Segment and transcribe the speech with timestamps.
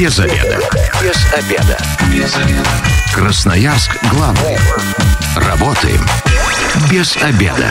[0.00, 0.58] Без обеда.
[1.02, 1.78] Без обеда.
[2.10, 2.70] Без обеда.
[3.14, 4.56] Красноярск главный.
[5.36, 6.00] Работаем
[6.90, 7.70] без обеда.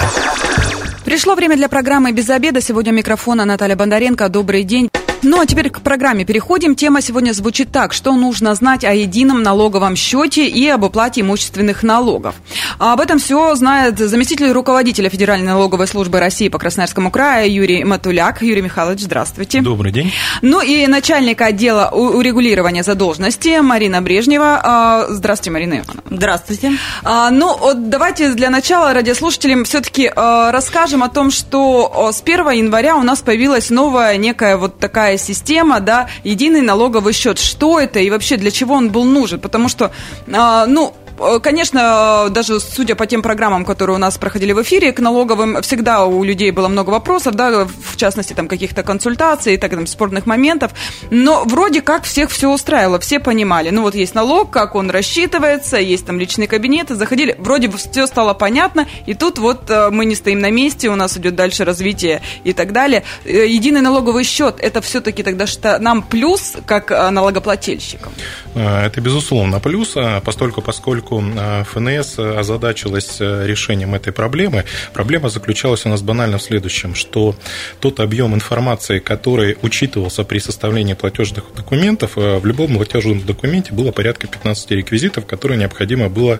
[1.03, 2.61] Пришло время для программы «Без обеда».
[2.61, 4.29] Сегодня микрофона Наталья Бондаренко.
[4.29, 4.91] Добрый день.
[5.21, 6.75] Ну а теперь к программе переходим.
[6.75, 7.91] Тема сегодня звучит так.
[7.91, 12.35] Что нужно знать о едином налоговом счете и об уплате имущественных налогов?
[12.77, 17.83] А об этом все знает заместитель руководителя Федеральной налоговой службы России по Красноярскому краю Юрий
[17.83, 18.41] Матуляк.
[18.41, 19.59] Юрий Михайлович, здравствуйте.
[19.59, 20.13] Добрый день.
[20.41, 24.61] Ну и начальник отдела урегулирования задолженности Марина Брежнева.
[24.63, 26.03] А, здравствуйте, Марина Ивановна.
[26.09, 26.71] Здравствуйте.
[27.03, 32.51] А, ну, вот давайте для начала радиослушателям все-таки а, расскажем о том, что с 1
[32.51, 37.39] января у нас появилась новая некая вот такая такая система, да, единый налоговый счет.
[37.39, 39.39] Что это и вообще для чего он был нужен?
[39.39, 39.91] Потому что,
[40.31, 40.93] а, ну,
[41.41, 46.05] конечно, даже судя по тем программам, которые у нас проходили в эфире, к налоговым всегда
[46.05, 50.71] у людей было много вопросов, да, в частности, там, каких-то консультаций, так, там, спорных моментов,
[51.09, 55.77] но вроде как всех все устраивало, все понимали, ну, вот есть налог, как он рассчитывается,
[55.77, 60.05] есть там личные кабинеты, заходили, вроде бы все стало понятно, и тут вот э, мы
[60.05, 63.03] не стоим на месте, у нас идет дальше развитие и так далее.
[63.25, 68.11] Э, единый налоговый счет, это все-таки тогда что нам плюс, как налогоплательщикам?
[68.55, 75.29] Это, безусловно, плюс, а постольку, поскольку поскольку а, ФНС озадачилась э, решением этой проблемы, проблема
[75.29, 77.35] заключалась у нас банально в следующем, что
[77.79, 83.91] тот объем информации, который учитывался при составлении платежных документов, э, в любом платежном документе было
[83.91, 86.39] порядка 15 реквизитов, которые необходимо было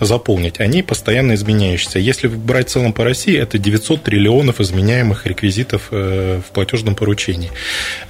[0.00, 0.60] заполнить.
[0.60, 1.98] Они постоянно изменяющиеся.
[1.98, 7.50] Если брать в целом по России, это 900 триллионов изменяемых реквизитов э, в платежном поручении.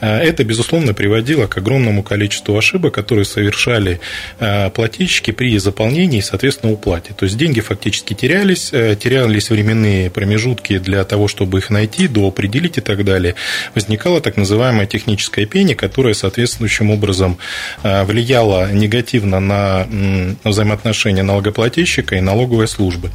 [0.01, 4.01] Это, безусловно, приводило к огромному количеству ошибок, которые совершали
[4.39, 7.13] плательщики при заполнении исполнении и, соответственно, уплате.
[7.17, 12.79] То есть деньги фактически терялись, э, терялись временные промежутки для того, чтобы их найти, доопределить
[12.79, 13.35] и так далее.
[13.75, 17.39] Возникала так называемая техническая пение, которая соответствующим образом
[17.83, 19.87] э, влияла негативно на
[20.45, 23.11] взаимоотношения налогоплательщика и налоговой службы.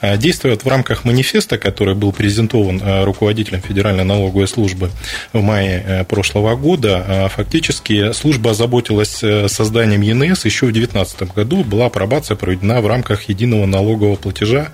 [0.00, 4.90] Э, действуя в рамках манифеста, который был презентован руководителем Федеральной налоговой службы
[5.32, 12.23] в мае прошлого года, фактически служба озаботилась созданием ЕНС еще в 2019 году, была апробация
[12.24, 14.72] операция проведена в рамках единого налогового платежа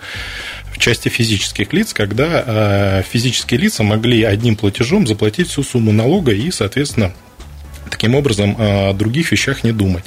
[0.72, 6.33] в части физических лиц, когда э, физические лица могли одним платежом заплатить всю сумму налога
[6.33, 7.12] и, соответственно,
[7.91, 10.05] таким образом о других вещах не думать.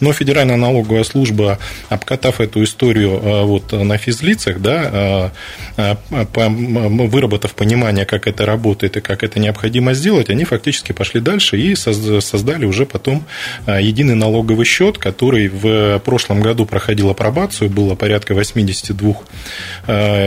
[0.00, 1.58] Но Федеральная налоговая служба,
[1.88, 5.30] обкатав эту историю э, вот на физлицах, да,
[5.76, 11.20] э, э, выработав понимание, как это работает и как это необходимо сделать, они фактически пошли
[11.20, 13.24] дальше и создали уже потом
[13.66, 19.14] единый налоговый счет, который в прошлом году проходил апробацию, было порядка 82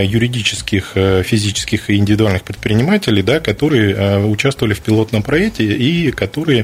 [0.04, 0.92] юридических,
[1.24, 6.64] физических и индивидуальных предпринимателей, да, которые участвовали в пилотном проекте и которые Э,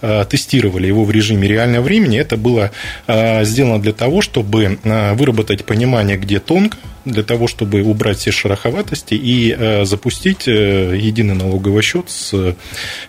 [0.00, 2.70] тестировали его в режиме реального времени, это было
[3.06, 8.30] э, сделано для того, чтобы э, выработать понимание, где тонко, для того, чтобы убрать все
[8.30, 12.32] шероховатости и э, запустить э, единый налоговый счет с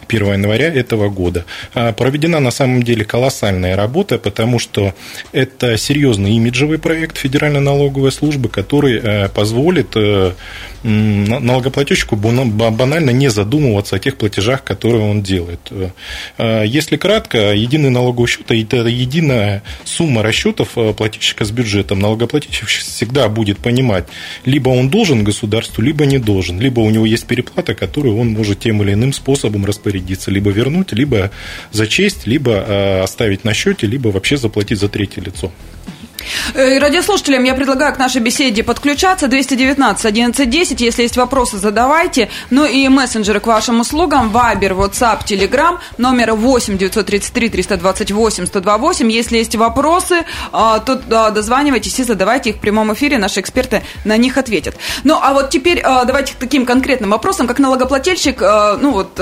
[0.07, 1.45] 1 января этого года.
[1.73, 4.93] Проведена на самом деле колоссальная работа, потому что
[5.31, 9.95] это серьезный имиджевый проект Федеральной налоговой службы, который э, позволит
[10.83, 15.59] налогоплательщику банально не задумываться о тех платежах, которые он делает.
[16.63, 21.99] Если кратко, единый налоговый счет– это единая сумма расчетов плательщика с бюджетом.
[21.99, 24.05] Налогоплательщик всегда будет понимать, понимать,
[24.45, 28.59] либо он должен государству, либо не должен, либо у него есть переплата, которую он может
[28.59, 31.31] тем или иным способом распорядиться, либо вернуть, либо
[31.71, 35.51] зачесть, либо э, оставить на счете, либо вообще заплатить за третье лицо.
[36.53, 39.27] Э, радиослушателям я предлагаю к нашей беседе подключаться.
[39.27, 40.81] 219 1110.
[40.81, 42.29] Если есть вопросы, задавайте.
[42.49, 44.29] Ну и мессенджеры к вашим услугам.
[44.29, 45.77] Вайбер, WhatsApp, Telegram.
[45.97, 49.11] Номер 8 933 328 128.
[49.11, 50.95] Если есть вопросы, а, то
[51.31, 53.17] дозванивайтесь и задавайте их в прямом эфире.
[53.17, 54.75] Наши эксперты на них ответят.
[55.03, 57.47] Ну, а вот теперь а, давайте к таким конкретным вопросам.
[57.47, 59.19] Как налогоплательщик, а, ну вот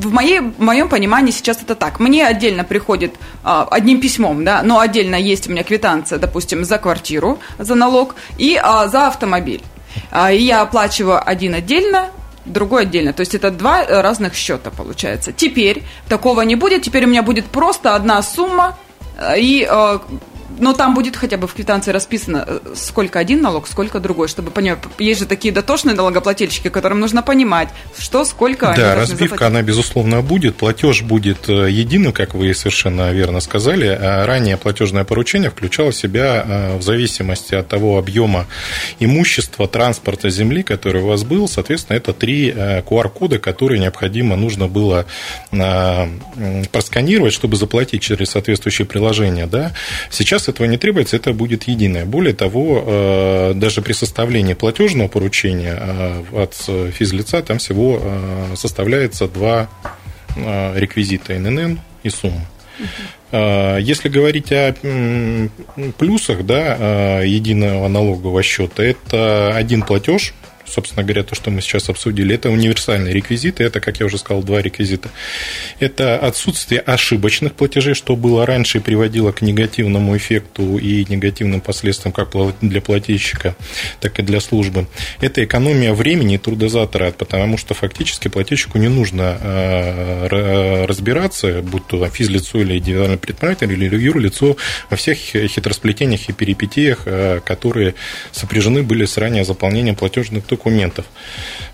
[0.00, 2.00] в, моей, в моем понимании сейчас это так.
[2.00, 7.38] Мне отдельно приходит одним письмом, да, но отдельно есть у меня квитанция, допустим, за квартиру,
[7.58, 9.62] за налог и а, за автомобиль.
[10.10, 12.10] А, и я оплачиваю один отдельно,
[12.44, 13.12] другой отдельно.
[13.12, 15.32] То есть это два разных счета получается.
[15.32, 16.82] Теперь такого не будет.
[16.82, 18.78] Теперь у меня будет просто одна сумма,
[19.36, 19.68] и
[20.58, 24.50] но там будет хотя бы в квитанции расписано, э, сколько один налог, сколько другой, чтобы
[24.50, 24.78] понимать.
[24.98, 27.68] Есть же такие дотошные налогоплательщики, которым нужно понимать,
[27.98, 29.46] что, сколько Да, разбивка, заплатить.
[29.46, 30.56] она, безусловно, будет.
[30.56, 33.86] Платеж будет э, единым, как вы совершенно верно сказали.
[33.86, 38.46] А ранее платежное поручение включало в себя э, в зависимости от того объема
[38.98, 45.06] имущества, транспорта, земли, который у вас был, соответственно, это три QR-кода, которые необходимо нужно было
[46.72, 49.46] просканировать, чтобы заплатить через соответствующее приложение.
[49.46, 49.72] Да?
[50.10, 52.04] Сейчас этого не требуется, это будет единое.
[52.04, 56.54] Более того, э, даже при составлении платежного поручения э, от
[56.92, 59.68] физлица там всего э, составляется два
[60.36, 62.46] реквизита ННН и сумма.
[63.32, 64.76] Если говорить о
[65.98, 70.32] плюсах да, единого налогового счета, это один платеж
[70.70, 74.42] собственно говоря, то, что мы сейчас обсудили, это универсальные реквизиты, это, как я уже сказал,
[74.42, 75.10] два реквизита.
[75.78, 82.12] Это отсутствие ошибочных платежей, что было раньше и приводило к негативному эффекту и негативным последствиям
[82.12, 82.30] как
[82.60, 83.56] для плательщика,
[84.00, 84.86] так и для службы.
[85.20, 92.08] Это экономия времени и трудозатрат, потому что фактически плательщику не нужно э, разбираться, будь то
[92.08, 94.56] физлицо или индивидуальный предприниматель или юрлицо,
[94.88, 97.94] во всех хитросплетениях и перипетиях, э, которые
[98.32, 101.06] сопряжены были с ранее заполнением платежных документов.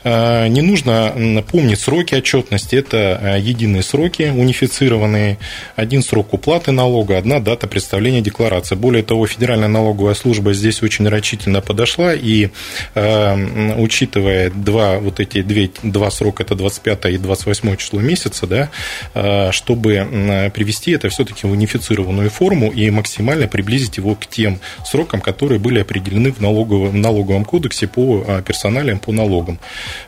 [0.09, 2.77] А, не нужно помнить сроки отчетности.
[2.77, 5.39] Это а, единые сроки, унифицированные.
[5.75, 8.77] Один срок уплаты налога, одна дата представления декларации.
[8.77, 12.51] Более того, Федеральная налоговая служба здесь очень рачительно подошла и,
[12.95, 13.37] а,
[13.77, 18.71] учитывая два, вот эти две, два срока, это 25 и 28 число месяца, да,
[19.53, 25.59] чтобы привести это все-таки в унифицированную форму и максимально приблизить его к тем срокам, которые
[25.59, 29.59] были определены в налоговом, налоговом кодексе по персональному персоналиям по налогам.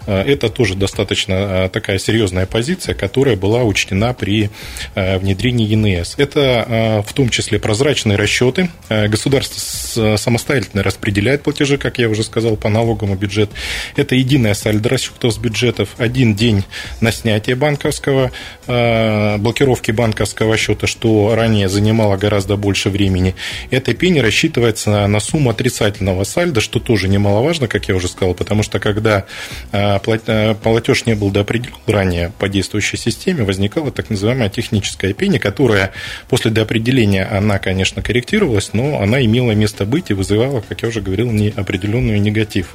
[0.07, 4.51] Э, это тоже достаточно э, такая серьезная позиция, которая была учтена при
[4.95, 6.15] э, внедрении ЕНС.
[6.19, 8.69] Это в том числе прозрачные расчеты.
[8.89, 13.51] Государство самостоятельно распределяет платежи, как я уже сказал, по налогам и бюджет.
[13.97, 16.65] Это единая сальдо расчетов с бюджетов, один день
[17.01, 18.31] на снятие банковского,
[18.67, 23.35] блокировки банковского счета, что ранее занимало гораздо больше времени.
[23.71, 28.58] Эта пени рассчитывается на сумму отрицательного сальда, что тоже немаловажно, как я уже сказал, потому
[28.59, 29.25] потому что когда
[29.71, 35.39] а, а, платеж не был доопределен ранее по действующей системе, возникала так называемая техническая пение,
[35.39, 35.93] которая
[36.29, 41.01] после доопределения, она, конечно, корректировалась, но она имела место быть и вызывала, как я уже
[41.01, 42.75] говорил, неопределенный негатив.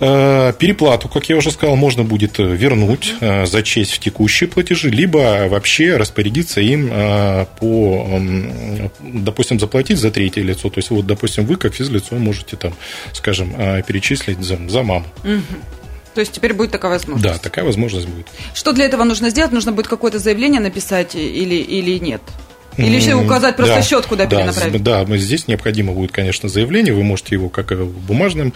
[0.00, 5.48] Э, переплату, как я уже сказал, можно будет вернуть, э, зачесть в текущие платежи, либо
[5.48, 8.20] вообще распорядиться им э, по,
[9.00, 10.70] допустим, заплатить за третье лицо.
[10.70, 12.74] То есть, вот, допустим, вы как физлицо можете там,
[13.12, 13.52] скажем,
[13.86, 15.06] перечислить за, за маму.
[16.14, 17.34] То есть теперь будет такая возможность?
[17.34, 18.26] Да, такая возможность будет.
[18.54, 19.52] Что для этого нужно сделать?
[19.52, 22.22] Нужно будет какое-то заявление написать или, или нет?
[22.78, 24.82] Или еще указать просто да, счет, куда да, перенаправить?
[24.82, 26.94] Да, здесь необходимо будет, конечно, заявление.
[26.94, 28.52] Вы можете его как в бумажном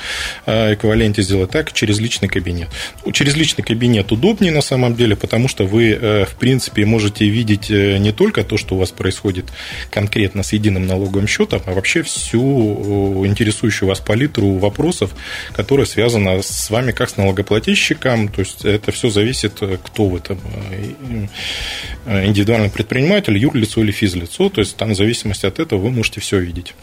[0.46, 2.68] э, эквиваленте сделать, так и через личный кабинет.
[3.12, 7.70] Через личный кабинет удобнее на самом деле, потому что вы, э, в принципе, можете видеть
[7.70, 9.46] э, не только то, что у вас происходит
[9.90, 15.10] конкретно с единым налоговым счетом, а вообще всю интересующую вас палитру вопросов,
[15.52, 18.28] которая связана с вами как с налогоплательщиком.
[18.28, 20.38] То есть это все зависит, кто в этом
[22.06, 26.20] индивидуальный предприниматель, юрлицо или физлицо физлицо, то есть там в зависимости от этого вы можете
[26.20, 26.74] все видеть.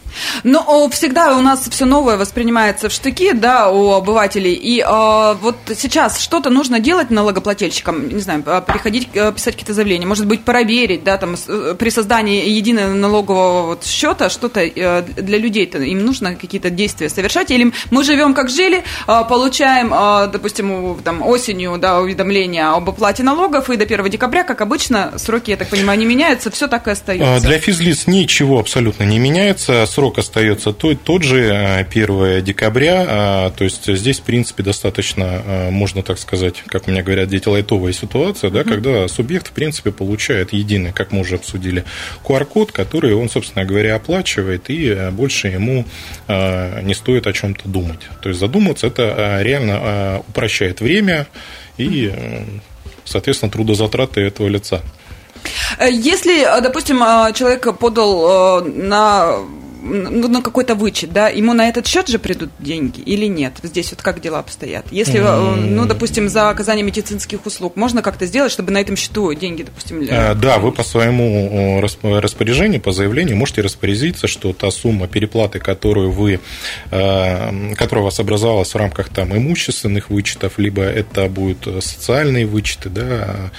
[0.44, 4.54] Но всегда у нас все новое воспринимается в штыки, да, у обывателей.
[4.54, 9.74] И э, вот сейчас что-то нужно делать налогоплательщикам, не знаю, а, приходить, э, писать какие-то
[9.74, 15.02] заявления, может быть, проверить, да, там э, при создании единого налогового вот счета что-то э,
[15.02, 19.90] для людей-то им нужно какие-то действия совершать, или мы живем как жили, э, получаем,
[20.30, 25.50] допустим, там осенью, да, уведомление об оплате налогов, и до 1 декабря, как обычно, сроки,
[25.50, 27.48] я так понимаю, не меняются, все так и остается остается?
[27.48, 29.84] Для физлиц ничего абсолютно не меняется.
[29.86, 33.06] Срок остается тот, тот же, 1 э, декабря.
[33.08, 37.28] А, то есть здесь, в принципе, достаточно, э, можно так сказать, как у меня говорят,
[37.28, 41.84] дети лайтовая ситуация, да, когда субъект, в принципе, получает единый, как мы уже обсудили,
[42.24, 45.84] QR-код, который он, собственно говоря, оплачивает, и э, больше ему
[46.28, 48.00] не стоит о чем-то думать.
[48.22, 51.26] То есть задуматься это реально упрощает время
[51.76, 52.12] и,
[53.04, 54.82] соответственно, трудозатраты этого лица.
[55.78, 59.38] Э, если, э, допустим, э, человек подал на
[59.82, 63.54] ну, на какой-то вычет, да, ему на этот счет же придут деньги или нет?
[63.62, 64.86] Здесь вот как дела обстоят?
[64.90, 65.70] Если, mm.
[65.70, 70.00] ну, допустим, за оказание медицинских услуг можно как-то сделать, чтобы на этом счету деньги, допустим,
[70.04, 70.34] для...
[70.34, 76.40] Да, вы по своему распоряжению, по заявлению можете распорядиться, что та сумма переплаты, которую вы,
[76.90, 83.50] которая у вас образовалась в рамках там имущественных вычетов, либо это будут социальные вычеты, да,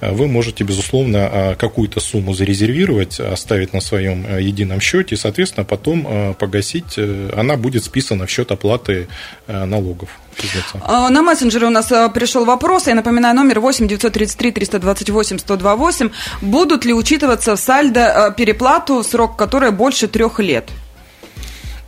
[0.00, 6.34] вы можете, безусловно, какую-то сумму зарезервировать, оставить на своем едином счете, и, соответственно, потом э,
[6.34, 9.08] погасить, э, она будет списана в счет оплаты
[9.46, 10.08] э, налогов.
[10.82, 12.86] А, на мессенджере у нас пришел вопрос.
[12.86, 16.10] Я напоминаю, номер 8 933 328 128.
[16.42, 20.70] Будут ли учитываться в сальдо переплату, срок которой больше трех лет?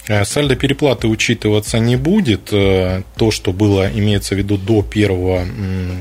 [0.08, 2.48] Э, сальдо переплаты учитываться не будет.
[2.52, 5.10] Э, то, что было, имеется в виду до 1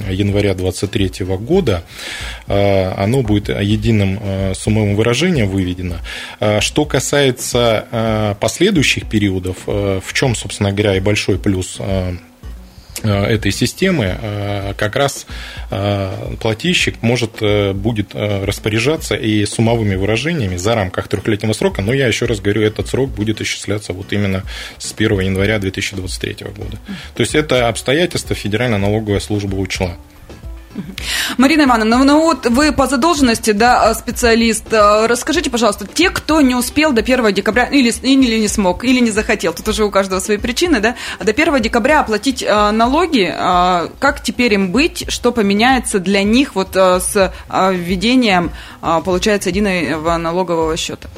[0.09, 1.83] января 2023 года,
[2.47, 4.19] э, оно будет единым
[4.55, 5.97] суммовым выражением выведено.
[6.59, 11.79] Что касается последующих периодов, в чем, собственно говоря, и большой плюс
[13.03, 15.25] этой системы э, как раз
[15.69, 17.41] э, плательщик может
[17.75, 22.87] будет распоряжаться и суммовыми выражениями за рамках трехлетнего срока, но я еще раз говорю, этот
[22.87, 24.43] срок будет исчисляться вот именно
[24.77, 26.77] с 1 января 2023 года.
[27.15, 29.97] То есть это обстоятельство Федеральная налоговая служба учла.
[31.37, 34.71] Марина Ивановна, ну вот вы по задолженности, да, специалист.
[34.71, 38.99] Э, расскажите, пожалуйста, те, кто не успел до 1 декабря, или, или не смог, или
[38.99, 43.33] не захотел, тут уже у каждого свои причины, да, до 1 декабря оплатить э, налоги,
[43.99, 51.09] как теперь им быть, что поменяется для них вот с введением, получается, единого налогового счета?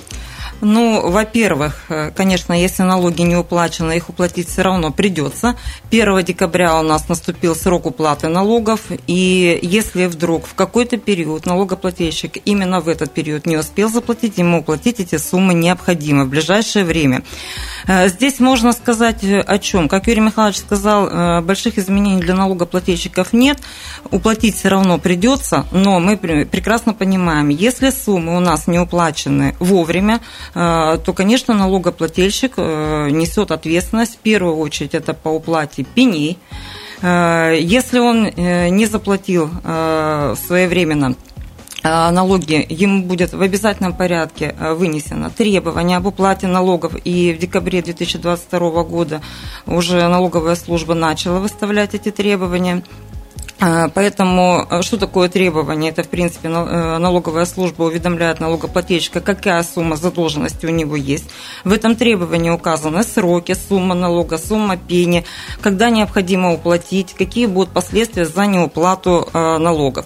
[0.61, 5.55] Ну, во-первых, э, конечно, если налоги не уплачены, их уплатить все равно придется.
[5.89, 12.37] 1 декабря у нас наступил срок уплаты налогов, и если вдруг в какой-то период налогоплательщик
[12.43, 17.23] именно в этот период не успел заплатить, ему уплатить эти суммы необходимо в ближайшее время.
[17.87, 19.87] Э, здесь можно сказать э, о чем?
[19.87, 23.59] Как Юрий Михайлович сказал, больших изменений для налогоплательщиков нет,
[24.11, 30.19] уплатить все равно придется, но мы прекрасно понимаем, если суммы у нас не уплачены вовремя,
[30.53, 34.15] то, конечно, налогоплательщик э, несет ответственность.
[34.15, 36.37] В первую очередь это по уплате пеней.
[37.01, 38.29] Э, если он
[38.75, 41.15] не заплатил своевременно
[41.81, 48.83] налоги, ему будет в обязательном порядке вынесено требование об уплате налогов, и в декабре 2022
[48.83, 49.21] года
[49.65, 52.83] уже налоговая служба начала выставлять эти требования.
[53.61, 55.91] А, поэтому а, что такое требование?
[55.91, 61.25] Это, в принципе, э, налоговая служба уведомляет налогоплательщика, какая сумма задолженности у него есть.
[61.65, 65.25] В этом требовании указаны сроки, сумма налога, сумма пени,
[65.61, 70.05] когда необходимо уплатить, какие будут последствия за неуплату э, налогов.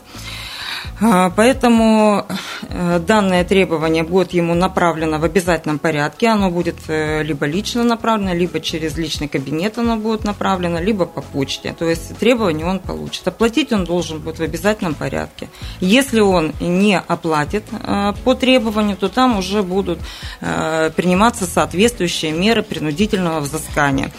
[1.01, 2.25] А, поэтому
[2.69, 6.27] э, данное требование будет ему направлено в обязательном порядке.
[6.27, 11.21] Оно будет э, либо лично направлено, либо через личный кабинет оно будет направлено, либо по
[11.21, 11.75] почте.
[11.77, 13.27] То есть требование он получит.
[13.27, 15.49] Оплатить он должен будет в обязательном порядке.
[15.79, 19.99] Если он не оплатит э, по требованию, то там уже будут
[20.39, 24.11] приниматься соответствующие меры принудительного взыскания.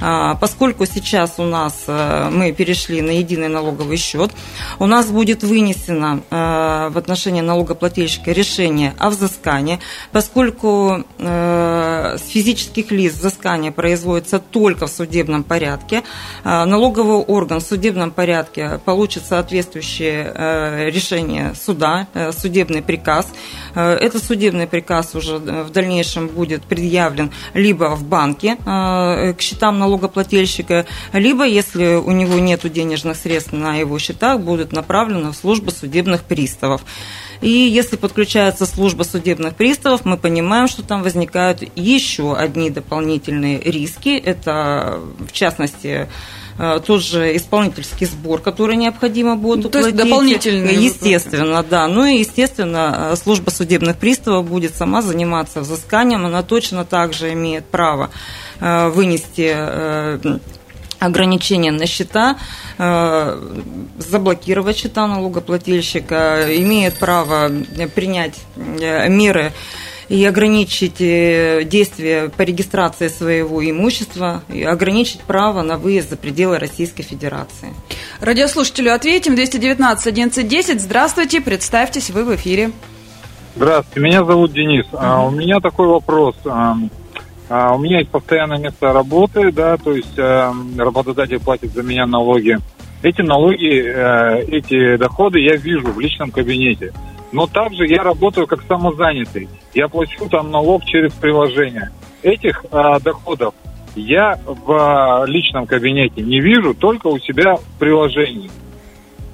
[0.00, 4.30] А, поскольку сейчас у нас э, мы перешли на единый налоговый счет,
[4.78, 9.78] у нас будет вынесено э, в отношении налогоплательщика решение о взыскании,
[10.12, 16.02] поскольку э, с физических лиц взыскание производится только в судебном порядке,
[16.44, 23.26] налоговый орган в судебном порядке получит соответствующее решение суда, судебный приказ.
[23.74, 31.44] Этот судебный приказ уже в дальнейшем будет предъявлен либо в банке к счетам налогоплательщика, либо,
[31.44, 36.82] если у него нет денежных средств на его счетах, будут направлены в службу судебных приставов.
[37.40, 44.18] И если подключается служба судебных приставов, мы понимаем, что там возникают еще одни дополнительные риски.
[44.18, 46.08] Это, в частности,
[46.60, 49.72] э, тот же исполнительский сбор, который необходимо будет уплатить.
[49.72, 50.74] То есть дополнительный.
[50.74, 51.88] Естественно, да.
[51.88, 56.26] Ну и, естественно, служба судебных приставов будет сама заниматься взысканием.
[56.26, 58.10] Она точно так же имеет право
[58.60, 60.38] Э, вынести э,
[60.98, 62.36] ограничения на счета,
[62.76, 63.40] э,
[63.96, 67.50] заблокировать счета налогоплательщика, имеет право
[67.94, 69.52] принять меры
[70.10, 77.04] и ограничить действия по регистрации своего имущества, и ограничить право на выезд за пределы Российской
[77.04, 77.68] Федерации.
[78.20, 79.36] Радиослушателю ответим.
[79.36, 82.72] 219 11 Здравствуйте, представьтесь, вы в эфире.
[83.54, 84.84] Здравствуйте, меня зовут Денис.
[84.86, 84.98] Uh-huh.
[85.00, 86.34] А у меня такой вопрос.
[86.44, 92.06] А, у меня есть постоянное место работы, да, то есть э, работодатель платит за меня
[92.06, 92.58] налоги.
[93.02, 96.92] Эти налоги, э, эти доходы я вижу в личном кабинете.
[97.32, 99.48] Но также я работаю как самозанятый.
[99.74, 101.90] Я плачу там налог через приложение.
[102.22, 103.54] Этих а, доходов
[103.94, 108.50] я в а, личном кабинете не вижу, только у себя в приложении.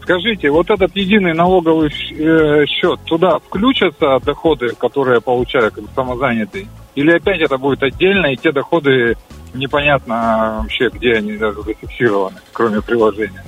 [0.02, 6.68] Скажите, вот этот единый налоговый э, счет, туда включатся доходы, которые я получаю как самозанятый?
[6.94, 9.16] Или опять это будет отдельно, и те доходы
[9.52, 13.44] непонятно вообще, где они даже зафиксированы, кроме приложения?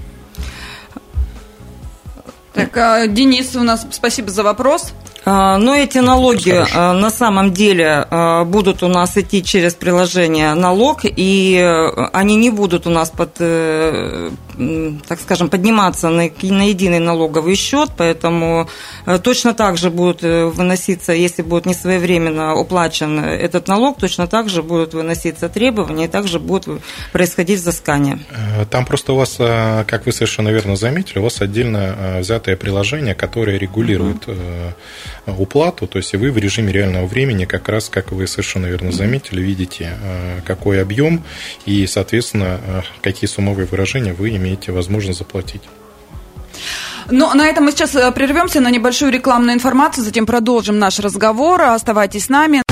[2.52, 4.92] Так, а, Денис, у нас спасибо за вопрос.
[5.30, 6.94] А, но эти налоги Хорошо.
[6.94, 12.48] на самом деле а, будут у нас идти через приложение налог, и э, они не
[12.50, 14.30] будут у нас под, э,
[15.06, 18.70] так скажем, подниматься на, на единый налоговый счет, поэтому
[19.04, 24.48] э, точно так же будут выноситься, если будет не своевременно уплачен этот налог, точно так
[24.48, 26.80] же будут выноситься требования, и также будет
[27.12, 28.18] происходить взыскание.
[28.70, 33.58] Там просто у вас, как вы совершенно верно заметили, у вас отдельно взятое приложение, которое
[33.58, 34.36] регулирует угу
[35.36, 39.40] уплату, то есть вы в режиме реального времени, как раз, как вы совершенно верно заметили,
[39.40, 41.22] видите, э, какой объем
[41.66, 45.62] и, соответственно, э, какие суммовые выражения вы имеете возможность заплатить.
[47.10, 51.62] Но на этом мы сейчас э, прервемся на небольшую рекламную информацию, затем продолжим наш разговор.
[51.62, 52.62] Оставайтесь с нами.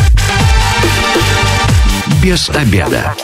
[2.22, 3.14] Без обеда.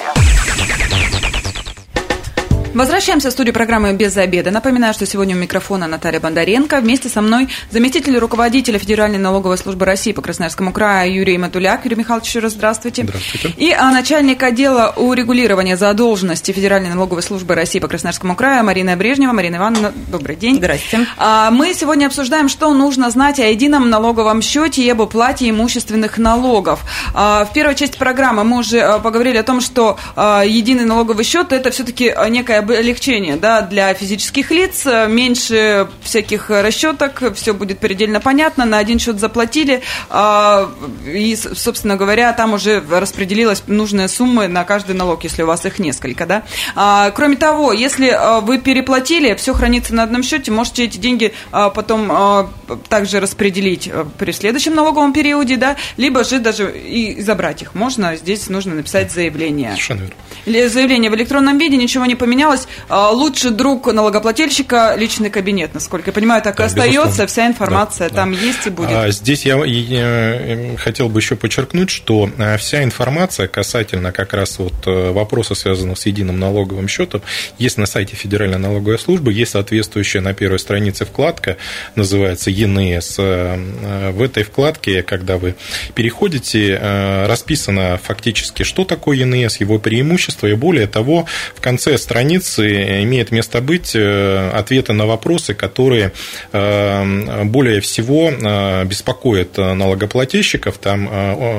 [2.75, 4.51] Возвращаемся в студию программы «Без обеда».
[4.51, 6.81] Напоминаю, что сегодня у микрофона Наталья Бондаренко.
[6.81, 11.85] Вместе со мной заместитель руководителя Федеральной налоговой службы России по Красноярскому краю Юрий Матуляк.
[11.85, 13.03] Юрий Михайлович, еще раз здравствуйте.
[13.03, 13.53] Здравствуйте.
[13.59, 19.33] И а, начальник отдела урегулирования задолженности Федеральной налоговой службы России по Красноярскому краю Марина Брежнева.
[19.33, 20.57] Марина Ивановна, добрый день.
[20.57, 21.07] Здравствуйте.
[21.19, 26.17] А, мы сегодня обсуждаем, что нужно знать о едином налоговом счете и об уплате имущественных
[26.17, 26.81] налогов.
[27.13, 31.71] А, в первой части программы мы уже поговорили о том, что единый налоговый счет– это
[31.71, 38.79] все-таки некая облегчение да, для физических лиц, меньше всяких расчеток, все будет предельно понятно, на
[38.79, 40.71] один счет заплатили, а,
[41.07, 45.79] и, собственно говоря, там уже распределилась нужная сумма на каждый налог, если у вас их
[45.79, 46.27] несколько.
[46.27, 46.43] Да?
[46.75, 51.33] А, кроме того, если а, вы переплатили, все хранится на одном счете, можете эти деньги
[51.51, 52.51] потом
[52.89, 58.49] также распределить при следующем налоговом периоде, да, либо же даже и забрать их можно, здесь
[58.49, 59.71] нужно написать заявление.
[59.71, 60.69] Совершенно верно.
[60.69, 62.52] Заявление в электронном виде, ничего не поменялось,
[62.89, 67.27] а, лучший друг налогоплательщика личный кабинет, насколько я понимаю, так и остается, безусловно.
[67.27, 68.41] вся информация да, там да.
[68.41, 68.91] есть и будет.
[68.91, 74.59] А здесь я, я хотел бы еще подчеркнуть, что а, вся информация касательно как раз
[74.59, 77.23] вот э, вопроса, связанного с единым налоговым счетом,
[77.59, 81.57] есть на сайте Федеральной налоговой службы, есть соответствующая на первой странице вкладка,
[81.95, 83.17] называется ЕНС.
[83.19, 85.55] Э, э, в этой вкладке, когда вы
[85.95, 86.79] переходите,
[87.27, 93.61] расписано фактически, что такое ЕНС, его преимущества, и более того, в конце страницы имеет место
[93.61, 96.13] быть э, ответы на вопросы, которые
[96.53, 100.79] э, более всего э, беспокоят налогоплательщиков.
[100.79, 101.09] Там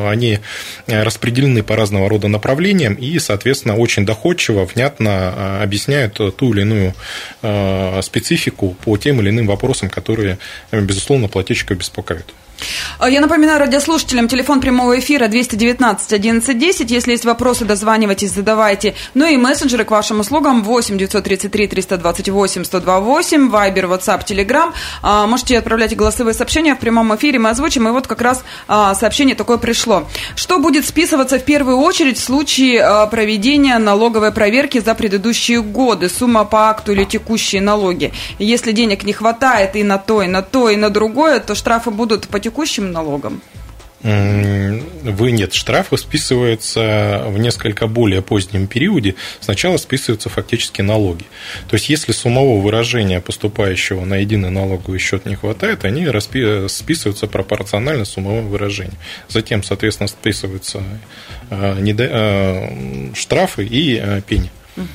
[0.08, 0.40] они
[0.88, 6.94] распределены по разного рода направлениям и, соответственно, очень доходчиво, внятно объясняют ту или иную
[8.04, 10.38] специфику по тем или иным вопросам, которые,
[10.72, 12.26] безусловно, плательщиков беспокоят.
[13.00, 16.92] А, я напоминаю радиослушателям, телефон прямого эфира 219 1110.
[16.92, 18.96] Если есть вопросы, дозванивайтесь, задавайте.
[19.14, 24.74] Ну и мессенджеры к вашим услугам 8 933 328 128, Вайбер, WhatsApp, Telegram.
[25.28, 27.88] Можете отправлять голосовые сообщения в прямом эфире, мы озвучим.
[27.88, 30.08] И вот как раз а, сообщение такое пришло.
[30.36, 36.10] Что будет списываться в первую очередь в случае а, проведения налоговой проверки за предыдущие годы?
[36.10, 38.14] Сумма по акту или текущие налоги?
[38.40, 41.92] Если денег не хватает и на то, и на то, и на другое, то штрафы
[41.92, 43.42] будут по текущим налогам?
[44.04, 49.16] Вы нет, штрафы списываются в несколько более позднем периоде.
[49.40, 51.24] Сначала списываются фактически налоги.
[51.70, 56.06] То есть, если суммового выражения, поступающего на единый налоговый счет, не хватает, они
[56.68, 58.98] списываются пропорционально суммовому выражению.
[59.30, 60.84] Затем, соответственно, списываются
[61.50, 64.52] э, э, штрафы и э, пени.
[64.76, 64.88] Угу.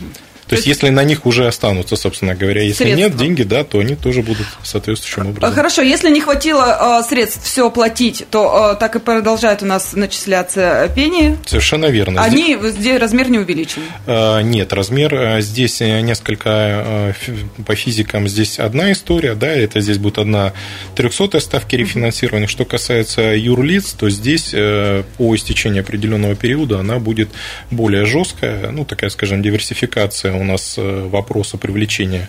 [0.48, 3.00] То, есть, если на них уже останутся, собственно говоря, если средства.
[3.00, 5.54] нет деньги, да, то они тоже будут соответствующим образом.
[5.54, 9.92] Хорошо, если не хватило э, средств все платить, то э, так и продолжают у нас
[9.92, 11.36] начисляться пени.
[11.46, 12.22] Совершенно верно.
[12.22, 13.82] Они здесь, здесь размер не увеличен.
[14.06, 17.34] Э, нет, размер здесь несколько э,
[17.66, 20.52] по физикам здесь одна история, да, это здесь будет одна
[20.94, 22.46] трехсотая ставки рефинансирования.
[22.46, 27.28] Что касается юрлиц, то здесь э, по истечении определенного периода она будет
[27.70, 32.28] более жесткая, ну такая, скажем, диверсификация у нас вопроса привлечения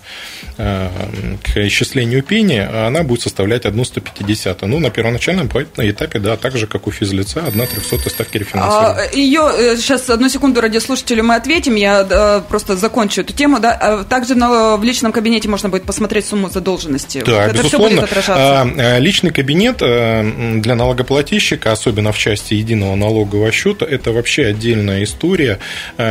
[0.57, 4.61] к исчислению пени, она будет составлять 1 150.
[4.63, 9.09] Ну, на первоначальном этапе, да, так же, как у физлица, 1 300 ставки рефинансирования.
[9.11, 13.73] А, Ее, сейчас, одну секунду, радиослушателю мы ответим, я просто закончу эту тему, да.
[13.73, 17.23] А также в личном кабинете можно будет посмотреть сумму задолженности.
[17.25, 17.87] Да, Это безусловно.
[17.87, 18.99] все будет отражаться.
[18.99, 25.59] Личный кабинет для налогоплательщика, особенно в части единого налогового счета, это вообще отдельная история.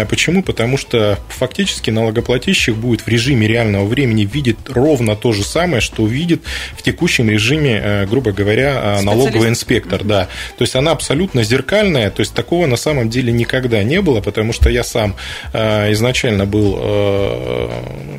[0.09, 0.43] Почему?
[0.43, 6.07] Потому что фактически налогоплательщик будет в режиме реального времени видеть ровно то же самое, что
[6.07, 6.43] видит
[6.77, 10.05] в текущем режиме, э, грубо говоря, э, налоговый инспектор.
[10.05, 10.29] Да.
[10.57, 14.53] То есть она абсолютно зеркальная, то есть такого на самом деле никогда не было, потому
[14.53, 15.17] что я сам
[15.53, 16.79] э, изначально был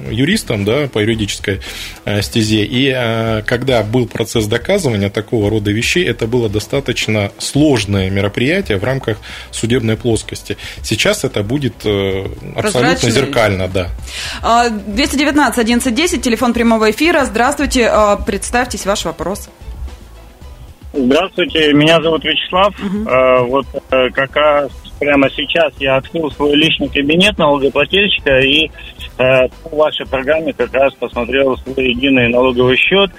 [0.09, 1.59] юристом да, по юридической
[2.21, 8.83] стезе, и когда был процесс доказывания такого рода вещей, это было достаточно сложное мероприятие в
[8.83, 9.17] рамках
[9.51, 10.57] судебной плоскости.
[10.83, 11.85] Сейчас это будет
[12.55, 13.89] абсолютно зеркально, да.
[14.41, 17.25] 219 1110, телефон прямого эфира.
[17.25, 17.91] Здравствуйте,
[18.25, 19.49] представьтесь, ваш вопрос.
[20.91, 22.73] Здравствуйте, меня зовут Вячеслав.
[22.79, 23.47] Угу.
[23.49, 29.75] Вот э, как раз прямо сейчас я открыл свой личный кабинет налогоплательщика и э, по
[29.75, 33.11] вашей программе как раз посмотрел свой единый налоговый счет.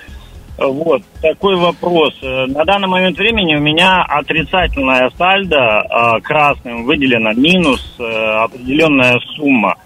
[0.59, 2.13] Вот, такой вопрос.
[2.23, 9.77] На данный момент времени у меня отрицательная сальдо, красным выделена минус определенная сумма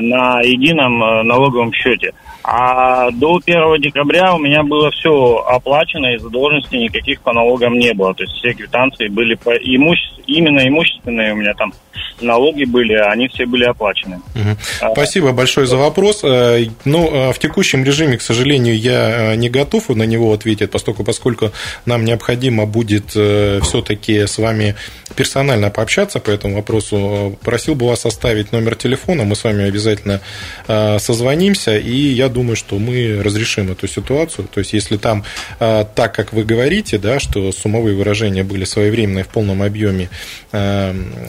[0.00, 2.12] на едином налоговом счете.
[2.44, 7.92] А до 1 декабря у меня было все оплачено, и задолженности никаких по налогам не
[7.94, 8.14] было.
[8.14, 10.10] То есть все квитанции были по имуще...
[10.26, 11.72] именно имущественные у меня там
[12.22, 14.20] налоги были, они все были оплачены.
[14.34, 14.92] Угу.
[14.92, 16.20] Спасибо большое за вопрос.
[16.22, 20.70] Э, ну, э, в текущем режиме, к сожалению, я э, не готов на него ответить,
[20.70, 21.52] поскольку, поскольку
[21.86, 24.74] нам необходимо будет все-таки с вами
[25.16, 27.38] персонально пообщаться по этому вопросу.
[27.42, 30.20] Просил бы вас оставить номер телефона, мы с вами обязательно
[30.66, 34.48] созвонимся, и я думаю, что мы разрешим эту ситуацию.
[34.52, 35.24] То есть, если там
[35.58, 40.08] так, как вы говорите, да, что суммовые выражения были своевременные в полном объеме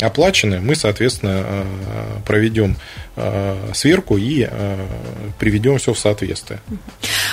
[0.02, 1.64] оплачены, мы, соответственно, э,
[2.26, 2.76] проведем
[3.16, 4.86] э, сверку и э,
[5.40, 6.60] приведем все в соответствие.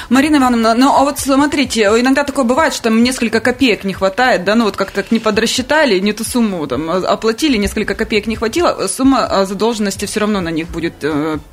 [0.08, 4.44] Марина Ивановна, ну а вот смотрите, иногда такое бывает, что там несколько копеек не хватает,
[4.44, 8.86] да, ну вот как-то не подрасчитали, не ту сумму там оплатили, несколько копеек не хватило,
[8.86, 10.94] сумма задолженности все равно на них будет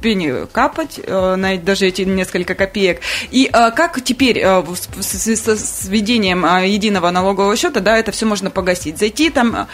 [0.01, 3.01] пени капать, на даже эти несколько копеек.
[3.31, 8.97] И как теперь с введением единого налогового счета, да, это все можно погасить?
[8.97, 9.67] Зайти там,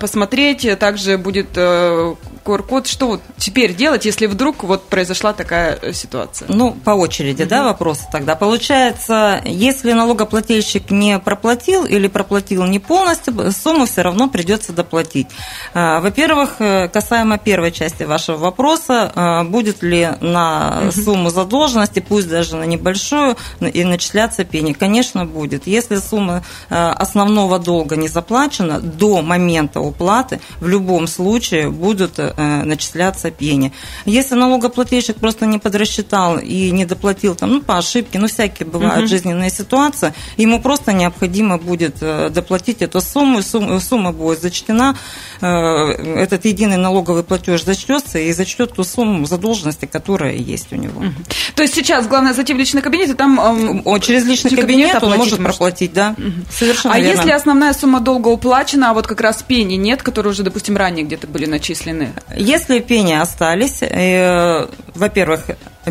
[0.00, 6.48] посмотреть, также будет QR-код, что вот теперь делать, если вдруг вот произошла такая э, ситуация?
[6.48, 7.50] Ну, по очереди, угу.
[7.50, 8.36] да, вопросы тогда.
[8.36, 15.28] Получается, если налогоплательщик не проплатил или проплатил не полностью, сумму все равно придется доплатить.
[15.74, 22.28] А, во-первых, э, касаемо первой части вашего вопроса, а, будет ли на сумму задолженности, пусть
[22.28, 24.72] даже на небольшую, и начисляться пени?
[24.72, 25.66] Конечно, будет.
[25.66, 31.19] Если сумма э, основного долга не заплачена до момента уплаты, в любом случае
[31.68, 33.72] будут начисляться пени.
[34.04, 39.04] Если налогоплательщик просто не подрасчитал и не доплатил там, ну, по ошибке, ну, всякие бывают
[39.04, 39.08] угу.
[39.08, 44.96] жизненные ситуации, ему просто необходимо будет э, доплатить эту сумму, сумма, сумма будет зачтена, э,
[45.40, 51.00] этот единый налоговый платеж зачтется и зачтет ту сумму задолженности, которая есть у него.
[51.00, 51.14] Угу.
[51.56, 53.38] То есть сейчас главное зайти в личный кабинет и там...
[53.84, 56.14] О, через личный кабинет, кабинет он может проплатить, да.
[56.16, 56.32] Угу.
[56.52, 57.18] Совершенно А верно.
[57.18, 61.04] если основная сумма долга уплачена, а вот как раз пени нет, которые уже, допустим, ранее
[61.04, 62.12] где-то были начислены?
[62.36, 65.46] Если пени остались, э, во-первых,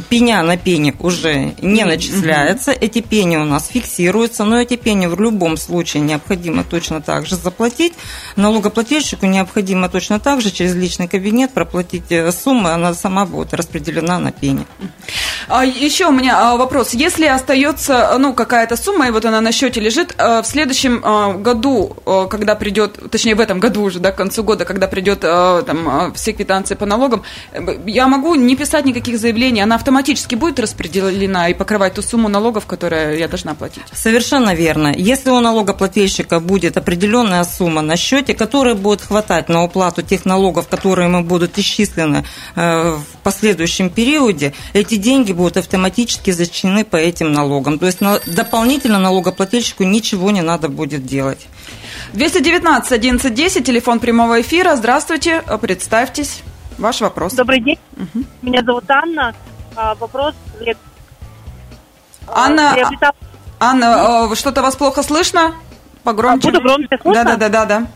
[0.09, 5.19] пеня на пени уже не начисляется, эти пени у нас фиксируются, но эти пени в
[5.19, 7.93] любом случае необходимо точно так же заплатить.
[8.35, 14.19] Налогоплательщику необходимо точно так же через личный кабинет проплатить э, сумму, она сама будет распределена
[14.19, 14.65] на пени.
[15.47, 16.93] А еще у меня а, вопрос.
[16.93, 21.37] Если остается ну, какая-то сумма, и вот она на счете лежит, э, в следующем э,
[21.39, 21.95] году,
[22.29, 26.33] когда придет, точнее в этом году уже, да, к концу года, когда придет там, все
[26.33, 27.23] квитанции по налогам,
[27.85, 32.65] я могу не писать никаких заявлений, она автоматически будет распределена и покрывать ту сумму налогов,
[32.65, 33.83] которую я должна платить?
[33.93, 34.93] Совершенно верно.
[34.95, 40.67] Если у налогоплательщика будет определенная сумма на счете, которая будет хватать на уплату тех налогов,
[40.67, 47.31] которые ему будут исчислены э, в последующем периоде, эти деньги будут автоматически зачтены по этим
[47.31, 47.79] налогам.
[47.79, 51.47] То есть дополнительно налогоплательщику ничего не надо будет делать.
[52.13, 54.75] 219 1110, телефон прямого эфира.
[54.75, 56.41] Здравствуйте, представьтесь.
[56.77, 57.33] Ваш вопрос.
[57.33, 57.77] Добрый день.
[57.97, 58.23] Угу.
[58.41, 59.33] Меня зовут Анна.
[59.79, 60.35] А, вопрос...
[62.27, 63.11] Анна, приобретал...
[63.59, 65.55] Анна, что-то вас плохо слышно?
[66.03, 66.49] Погромче.
[66.49, 67.23] А, буду громче слышно?
[67.23, 67.87] Да, да, да, да, да.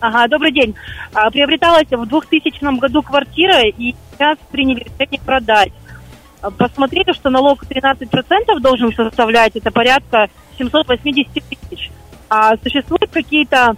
[0.00, 0.74] Ага, добрый день.
[1.12, 5.72] А, приобреталась в 2000 году квартира, и сейчас приняли решение продать.
[6.40, 8.08] А, Посмотрели, что налог 13%
[8.60, 11.90] должен составлять, это порядка 780 тысяч.
[12.30, 13.74] А существуют какие-то,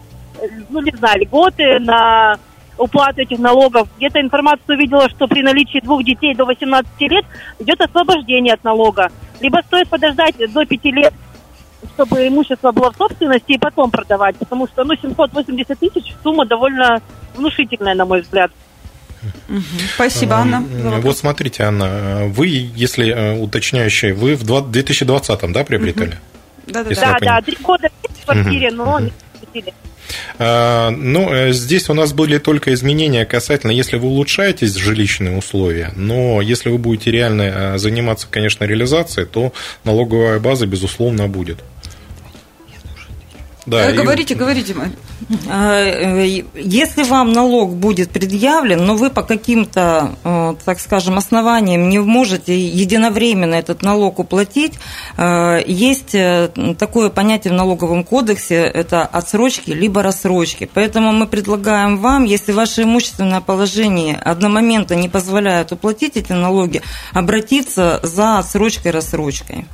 [0.68, 2.37] ну не знаю, льготы на
[2.78, 3.88] уплату этих налогов.
[3.96, 7.24] Где-то информацию увидела, что при наличии двух детей до 18 лет
[7.58, 9.11] идет освобождение от налога.
[9.40, 11.14] Либо стоит подождать до 5 лет,
[11.94, 14.37] чтобы имущество было в собственности и потом продавать.
[14.37, 17.00] Потому что, ну, 780 тысяч сумма довольно
[17.35, 18.50] внушительная, на мой взгляд.
[19.94, 20.64] Спасибо, Анна.
[21.00, 26.18] Вот смотрите, Анна, вы, если э, уточняющие, вы в два- 2020 да, приобретали?
[26.66, 27.18] Если я Да, понимаю.
[27.20, 29.00] да, три года в квартире, но
[29.52, 29.74] купили.
[30.38, 35.92] А, Ну, э, здесь у нас были только изменения касательно, если вы улучшаете жилищные условия,
[35.96, 39.52] но если вы будете реально э, заниматься, конечно, реализацией, то
[39.84, 41.58] налоговая база, безусловно, будет.
[43.66, 44.75] Да, Э, и- Говорите, говорите.
[44.75, 44.90] Марь.
[45.48, 51.98] Э, Если вам налог будет предъявлен, но вы по каким-то, э, так скажем, основаниям не
[52.01, 54.75] можете единовременно этот налог уплатить,
[55.66, 56.16] есть
[56.79, 60.68] такое понятие в налоговом кодексе, это отсрочки либо рассрочки.
[60.75, 68.01] Поэтому мы предлагаем вам, если ваше имущественное положение одномоментно не позволяет уплатить эти налоги, обратиться
[68.03, 69.66] за отсрочкой-рассрочкой.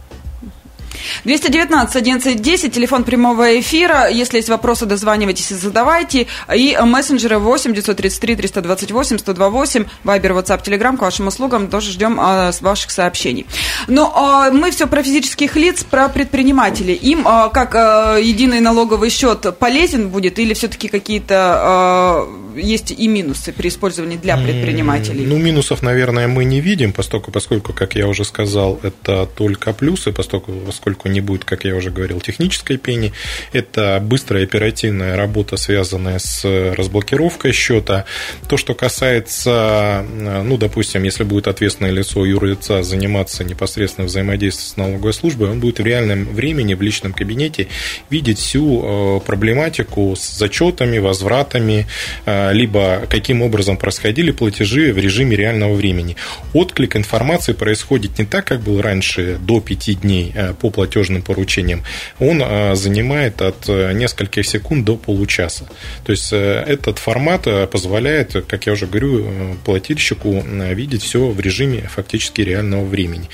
[1.24, 4.08] 219 11 10, телефон прямого эфира.
[4.08, 6.26] Если есть вопросы, дозванивайтесь и задавайте.
[6.54, 11.68] И мессенджеры 8 933 328 128, Вайбер, WhatsApp, Telegram к вашим услугам.
[11.68, 13.46] Тоже ждем а, ваших сообщений.
[13.86, 16.94] Но а, мы все про физических лиц, про предпринимателей.
[16.94, 23.08] Им а, как а, единый налоговый счет полезен будет или все-таки какие-то а, есть и
[23.08, 25.24] минусы при использовании для предпринимателей?
[25.26, 30.12] Ну, минусов, наверное, мы не видим, поскольку, поскольку, как я уже сказал, это только плюсы,
[30.12, 33.12] поскольку, поскольку не будет, как я уже говорил, технической пени.
[33.52, 38.04] Это быстрая оперативная работа, связанная с разблокировкой счета.
[38.48, 40.04] То, что касается,
[40.44, 45.78] ну, допустим, если будет ответственное лицо юрлица заниматься непосредственно взаимодействием с налоговой службой, он будет
[45.78, 47.68] в реальном времени в личном кабинете
[48.10, 51.86] видеть всю э, проблематику с зачетами, возвратами,
[52.26, 56.16] э, либо каким образом происходили платежи в режиме реального времени.
[56.52, 61.82] Отклик информации происходит не так, как был раньше, до 5 дней э, по платежным поручениям.
[62.18, 65.68] Он э, занимает от э, нескольких секунд до получаса.
[66.04, 69.26] То есть э, этот формат э, позволяет, как я уже говорю,
[69.64, 70.42] плательщику
[70.74, 73.28] видеть все в режиме фактически реального времени.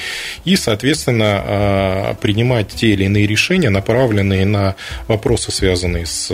[0.44, 4.76] И, соответственно, принимать те или иные решения, направленные на
[5.08, 6.32] вопросы, связанные с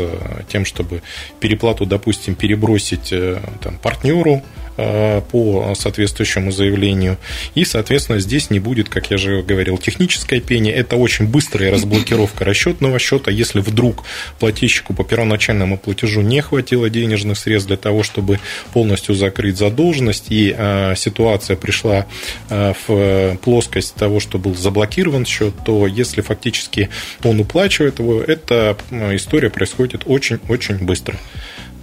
[0.48, 1.02] тем, чтобы
[1.40, 2.69] переплату, допустим, перебросить
[3.12, 4.42] э, там, партнеру
[4.76, 7.16] э, по соответствующему заявлению.
[7.54, 10.70] И, соответственно, здесь не будет, как я же говорил, технической пени.
[10.70, 13.30] Это очень быстрая разблокировка расчетного счета.
[13.30, 14.04] Если вдруг
[14.38, 18.40] плательщику по первоначальному платежу не хватило денежных средств для того, чтобы
[18.72, 22.06] полностью закрыть задолженность, и э, ситуация пришла
[22.48, 26.90] в плоскость того, что был заблокирован счет, то если фактически
[27.22, 31.18] он уплачивает его, эта история происходит очень-очень быстро.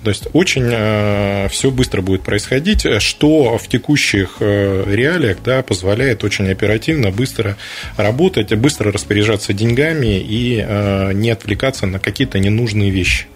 [0.07, 6.23] То есть очень э, все быстро будет происходить, что в текущих э, реалиях да, позволяет
[6.23, 7.57] очень оперативно, быстро
[7.97, 13.27] работать, быстро распоряжаться деньгами и э, не отвлекаться на какие-то ненужные вещи.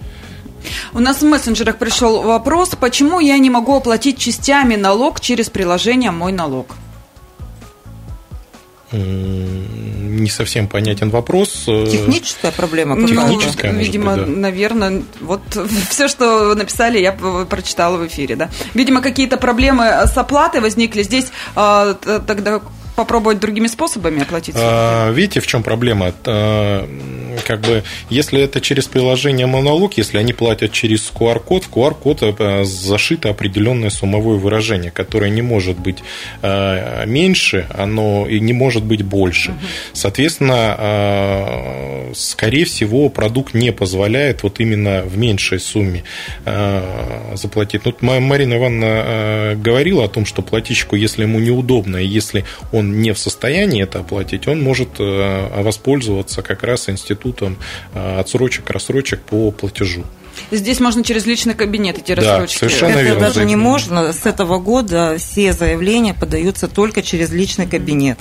[0.94, 6.12] У нас в мессенджерах пришел вопрос, почему я не могу оплатить частями налог через приложение
[6.12, 6.78] «Мой налог».
[8.92, 11.64] Не совсем понятен вопрос.
[11.66, 13.08] Техническая проблема Ну?
[13.08, 14.32] Техническая, может видимо, быть, да.
[14.32, 15.42] наверное, вот
[15.90, 18.50] все, что написали, я прочитала в эфире, да.
[18.74, 21.04] Видимо, какие-то проблемы с оплатой возникли.
[21.04, 21.94] Здесь а,
[22.28, 22.62] тогда
[22.96, 24.56] попробовать другими способами оплатить.
[24.58, 26.14] А, Видите, в чем проблема?
[27.52, 32.64] Как бы, если это через приложение монолог, если они платят через QR-код, в QR-код э,
[32.64, 35.98] зашито определенное суммовое выражение, которое не может быть
[36.42, 39.54] э, меньше, оно и не может быть больше.
[39.92, 46.06] Соответственно, э, скорее всего, продукт не позволяет вот именно в меньшей сумме
[47.34, 47.82] заплатить.
[47.84, 53.12] Ну, Марина Ивановна говорила о том, что плательщику, если ему неудобно, и если он не
[53.12, 57.41] в состоянии это оплатить, он может воспользоваться как раз институтом
[57.94, 60.04] э, отсрочек, рассрочек по платежу.
[60.50, 62.58] Здесь можно через личный кабинет эти Да, рассрочки.
[62.60, 63.20] совершенно Это верно.
[63.22, 64.14] даже не можно.
[64.14, 68.18] С этого года все заявления подаются только через личный кабинет.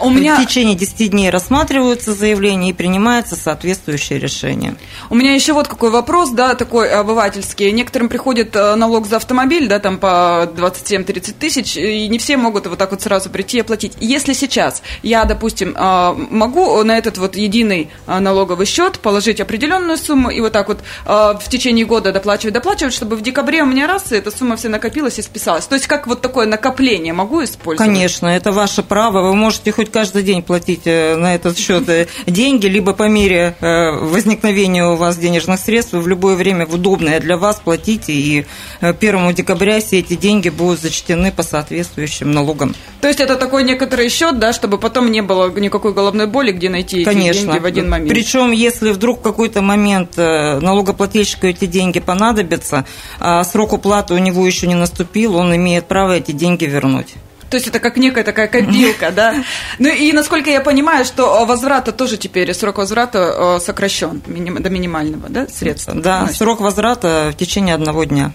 [0.00, 0.36] У меня...
[0.36, 4.76] В течение 10 дней рассматриваются заявления и принимается соответствующее решение.
[5.10, 7.70] У меня еще вот какой вопрос, да, такой обывательский.
[7.72, 12.66] Некоторым приходит э, налог за автомобиль, да, там по 27-30 тысяч, и не все могут
[12.66, 13.92] вот так вот сразу прийти и оплатить.
[14.00, 19.98] Если сейчас я, допустим, э, могу на этот вот единый э, налоговый счет положить определенную
[19.98, 23.86] сумму и вот так вот в течение года доплачивать, доплачивать, чтобы в декабре у меня
[23.86, 25.66] раз, и эта сумма вся накопилась и списалась.
[25.66, 27.90] То есть как вот такое накопление могу использовать?
[27.90, 29.22] Конечно, это ваше право.
[29.22, 33.54] Вы можете хоть каждый день платить э, на этот счет э, деньги, либо по мере
[33.60, 38.46] э, возникновения у вас денежных средств в любое время в удобное для вас платите, и
[38.80, 42.74] 1 декабря все эти деньги будут зачтены по соответствующим налогам.
[43.02, 46.70] То есть это такой некоторый счет, да, чтобы потом не было никакой головной боли, где
[46.70, 47.30] найти Конечно.
[47.30, 48.08] эти деньги в один момент.
[48.08, 52.86] Причем, если вдруг в какой-то момент налогоплательщику эти деньги понадобятся,
[53.20, 57.14] а срок уплаты у него еще не наступил, он имеет право эти деньги вернуть.
[57.50, 59.34] То есть это как некая такая копилка, да?
[59.78, 63.18] Ну и насколько я понимаю, что возврата тоже теперь, срок возврата
[63.58, 65.94] э, сокращен до минимального, да, средства?
[65.94, 66.36] Да, Значит.
[66.36, 68.32] срок возврата в течение одного дня.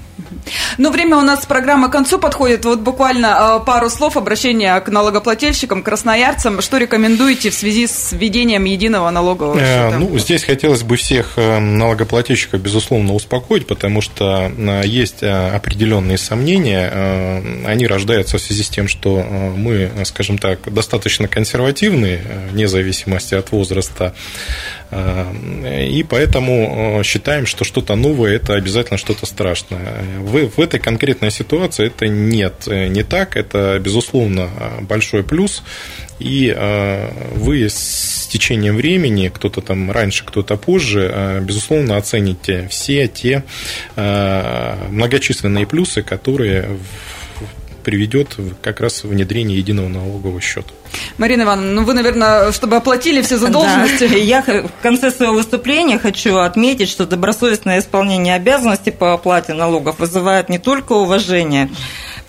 [0.78, 2.65] Ну, время у нас программы к концу подходит.
[2.65, 6.62] Вот буквально э, пару слов обращения к налогоплательщикам, красноярцам.
[6.62, 9.98] Что рекомендуете в связи с введением единого налогового э, счета?
[10.00, 14.52] Ну, здесь хотелось бы всех налогоплательщиков, безусловно, успокоить, потому что
[14.84, 17.41] есть определенные сомнения.
[17.65, 22.67] Они рождаются в связи с тем, что э, мы, скажем так, достаточно консервативны, э, вне
[22.67, 30.04] зависимости от возраста, э, и поэтому считаем, что что-то новое– это обязательно что-то страшное.
[30.20, 34.50] В, в этой конкретной ситуации это нет, не так, это, безусловно,
[34.82, 35.64] большой плюс,
[36.20, 36.54] и
[37.36, 43.44] вы с течением времени, кто-то там раньше, кто-то позже, безусловно, оцените все те
[43.96, 46.78] многочисленные плюсы, которые
[47.82, 50.70] приведет как раз внедрение единого налогового счета.
[51.17, 54.08] Марина Ивановна, ну вы, наверное, чтобы оплатили все задолженности.
[54.08, 54.15] Да.
[54.15, 60.50] Я в конце своего выступления хочу отметить, что добросовестное исполнение обязанностей по оплате налогов вызывает
[60.50, 61.70] не только уважение,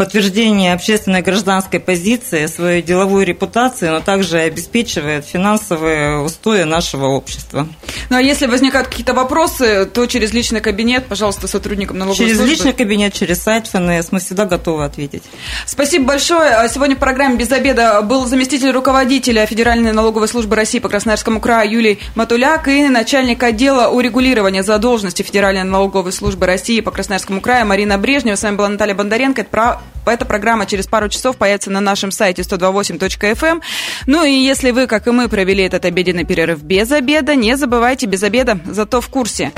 [0.03, 7.69] подтверждение общественной гражданской позиции, свою деловую репутацию, но также обеспечивает финансовые устои нашего общества.
[8.11, 12.49] Ну а если возникают какие-то вопросы, то через личный кабинет, пожалуйста, сотрудникам налоговой через службы.
[12.49, 15.23] Через личный кабинет, через сайт ФНС мы всегда готовы ответить.
[15.67, 16.69] Спасибо большое.
[16.69, 21.71] Сегодня в программе «Без обеда» был заместитель руководителя Федеральной налоговой службы России по Красноярскому краю
[21.71, 27.99] Юлий Матуляк и начальник отдела урегулирования задолженности Федеральной налоговой службы России по Красноярскому краю Марина
[27.99, 28.35] Брежнева.
[28.35, 29.43] С вами была Наталья Бондаренко.
[29.43, 33.47] Это эта программа через пару часов появится на нашем сайте 128.fm.
[33.47, 33.63] Эм.
[34.07, 38.07] Ну и если вы, как и мы, провели этот обеденный перерыв без обеда, не забывайте
[38.07, 39.53] без обеда, зато в курсе.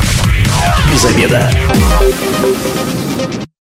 [0.92, 1.51] Без обеда.